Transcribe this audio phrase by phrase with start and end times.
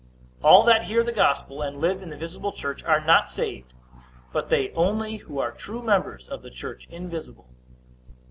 [0.41, 3.71] All that hear the gospel, and live in the visible church, are not saved;
[4.33, 7.47] but they only who are true members of the church invisible.